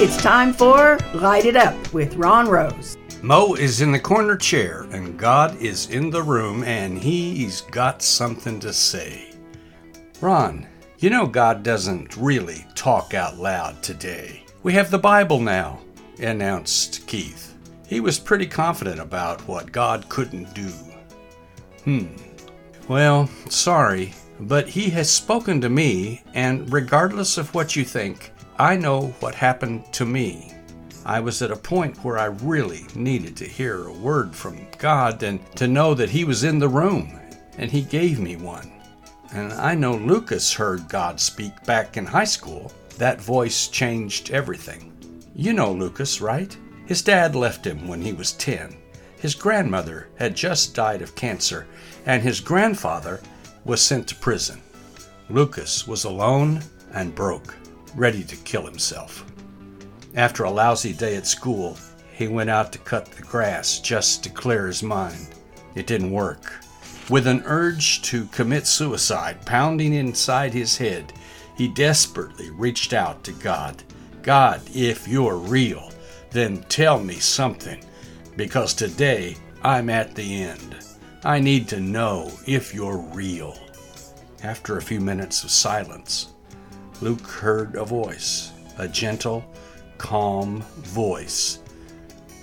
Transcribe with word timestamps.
It's 0.00 0.22
time 0.22 0.52
for 0.52 0.96
Light 1.12 1.44
It 1.44 1.56
Up 1.56 1.92
with 1.92 2.14
Ron 2.14 2.48
Rose. 2.48 2.96
Mo 3.20 3.54
is 3.54 3.80
in 3.80 3.90
the 3.90 3.98
corner 3.98 4.36
chair, 4.36 4.86
and 4.92 5.18
God 5.18 5.60
is 5.60 5.90
in 5.90 6.08
the 6.08 6.22
room, 6.22 6.62
and 6.62 6.96
he's 6.96 7.62
got 7.62 8.00
something 8.00 8.60
to 8.60 8.72
say. 8.72 9.34
Ron, 10.20 10.68
you 10.98 11.10
know 11.10 11.26
God 11.26 11.64
doesn't 11.64 12.16
really 12.16 12.64
talk 12.76 13.12
out 13.12 13.38
loud 13.38 13.82
today. 13.82 14.44
We 14.62 14.72
have 14.74 14.92
the 14.92 15.00
Bible 15.00 15.40
now, 15.40 15.80
announced 16.20 17.04
Keith. 17.08 17.56
He 17.88 17.98
was 17.98 18.20
pretty 18.20 18.46
confident 18.46 19.00
about 19.00 19.40
what 19.48 19.72
God 19.72 20.08
couldn't 20.08 20.54
do. 20.54 20.70
Hmm. 21.82 22.06
Well, 22.86 23.28
sorry, 23.48 24.14
but 24.38 24.68
He 24.68 24.90
has 24.90 25.10
spoken 25.10 25.60
to 25.60 25.68
me, 25.68 26.22
and 26.34 26.72
regardless 26.72 27.36
of 27.36 27.52
what 27.52 27.74
you 27.74 27.84
think, 27.84 28.32
I 28.60 28.76
know 28.76 29.14
what 29.20 29.36
happened 29.36 29.92
to 29.92 30.04
me. 30.04 30.52
I 31.06 31.20
was 31.20 31.42
at 31.42 31.52
a 31.52 31.56
point 31.56 32.02
where 32.04 32.18
I 32.18 32.24
really 32.24 32.86
needed 32.96 33.36
to 33.36 33.44
hear 33.44 33.84
a 33.84 33.92
word 33.92 34.34
from 34.34 34.66
God 34.78 35.22
and 35.22 35.40
to 35.54 35.68
know 35.68 35.94
that 35.94 36.10
He 36.10 36.24
was 36.24 36.42
in 36.42 36.58
the 36.58 36.68
room, 36.68 37.20
and 37.56 37.70
He 37.70 37.82
gave 37.82 38.18
me 38.18 38.34
one. 38.34 38.72
And 39.32 39.52
I 39.52 39.76
know 39.76 39.94
Lucas 39.94 40.52
heard 40.52 40.88
God 40.88 41.20
speak 41.20 41.62
back 41.66 41.96
in 41.96 42.04
high 42.04 42.24
school. 42.24 42.72
That 42.96 43.20
voice 43.20 43.68
changed 43.68 44.32
everything. 44.32 44.92
You 45.36 45.52
know 45.52 45.70
Lucas, 45.70 46.20
right? 46.20 46.56
His 46.86 47.00
dad 47.00 47.36
left 47.36 47.64
him 47.64 47.86
when 47.86 48.02
he 48.02 48.12
was 48.12 48.32
10. 48.32 48.76
His 49.20 49.36
grandmother 49.36 50.08
had 50.16 50.34
just 50.34 50.74
died 50.74 51.00
of 51.00 51.14
cancer, 51.14 51.68
and 52.06 52.22
his 52.22 52.40
grandfather 52.40 53.20
was 53.64 53.80
sent 53.80 54.08
to 54.08 54.16
prison. 54.16 54.60
Lucas 55.30 55.86
was 55.86 56.04
alone 56.04 56.60
and 56.92 57.14
broke, 57.14 57.54
ready 57.94 58.22
to 58.24 58.36
kill 58.36 58.64
himself. 58.64 59.24
After 60.14 60.44
a 60.44 60.50
lousy 60.50 60.92
day 60.92 61.16
at 61.16 61.26
school, 61.26 61.76
he 62.12 62.28
went 62.28 62.50
out 62.50 62.72
to 62.72 62.78
cut 62.78 63.06
the 63.06 63.22
grass 63.22 63.80
just 63.80 64.24
to 64.24 64.30
clear 64.30 64.66
his 64.66 64.82
mind. 64.82 65.28
It 65.74 65.86
didn't 65.86 66.10
work. 66.10 66.52
With 67.08 67.26
an 67.26 67.42
urge 67.46 68.02
to 68.02 68.26
commit 68.26 68.66
suicide 68.66 69.44
pounding 69.46 69.94
inside 69.94 70.52
his 70.52 70.76
head, 70.76 71.12
he 71.56 71.68
desperately 71.68 72.50
reached 72.50 72.92
out 72.92 73.24
to 73.24 73.32
God. 73.32 73.82
God, 74.22 74.60
if 74.74 75.08
you're 75.08 75.36
real, 75.36 75.90
then 76.30 76.62
tell 76.64 76.98
me 76.98 77.14
something, 77.14 77.82
because 78.36 78.74
today 78.74 79.36
I'm 79.62 79.88
at 79.88 80.14
the 80.14 80.42
end. 80.42 80.76
I 81.24 81.40
need 81.40 81.68
to 81.68 81.80
know 81.80 82.30
if 82.46 82.74
you're 82.74 82.98
real. 82.98 83.58
After 84.42 84.76
a 84.76 84.82
few 84.82 85.00
minutes 85.00 85.42
of 85.44 85.50
silence, 85.50 86.34
Luke 87.00 87.26
heard 87.26 87.76
a 87.76 87.84
voice, 87.84 88.52
a 88.76 88.88
gentle, 88.88 89.44
calm 89.98 90.62
voice. 90.78 91.60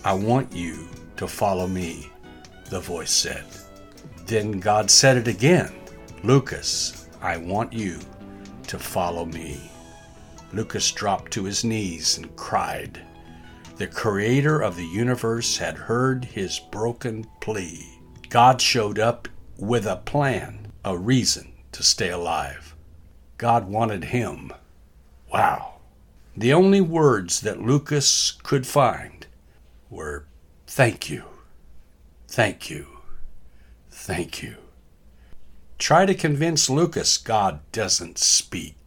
I 0.03 0.14
want 0.14 0.53
you 0.53 0.88
to 1.17 1.28
follow 1.28 1.67
me, 1.67 2.09
the 2.70 2.80
voice 2.80 3.11
said. 3.11 3.44
Then 4.26 4.59
God 4.59 4.89
said 4.89 5.17
it 5.17 5.28
again 5.28 5.73
Lucas, 6.23 7.08
I 7.22 7.38
want 7.38 7.73
you 7.73 8.00
to 8.67 8.80
follow 8.80 9.26
me. 9.26 9.59
Lucas 10.53 10.92
dropped 10.92 11.31
to 11.33 11.44
his 11.44 11.64
knees 11.64 12.17
and 12.17 12.36
cried. 12.36 13.02
The 13.78 13.88
creator 13.88 14.61
of 14.61 14.78
the 14.78 14.86
universe 14.86 15.58
had 15.58 15.76
heard 15.76 16.23
his 16.23 16.59
broken 16.59 17.28
plea. 17.42 17.86
God 18.30 18.61
showed 18.61 19.00
up 19.00 19.28
with 19.58 19.86
a 19.86 19.98
plan, 19.98 20.72
a 20.83 20.98
reason 20.98 21.52
to 21.73 21.83
stay 21.83 22.09
alive. 22.09 22.75
God 23.38 23.67
wanted 23.67 24.05
him. 24.05 24.52
Wow. 25.31 25.75
The 26.38 26.53
only 26.53 26.81
words 26.81 27.42
that 27.42 27.61
Lucas 27.61 28.32
could 28.43 28.67
find 28.67 29.26
were 29.89 30.26
thank 30.67 31.10
you, 31.10 31.23
thank 32.27 32.70
you, 32.70 32.87
thank 33.89 34.43
you. 34.43 34.55
Try 35.77 36.05
to 36.05 36.14
convince 36.14 36.70
Lucas 36.70 37.17
God 37.17 37.60
doesn't 37.71 38.17
speak. 38.17 38.85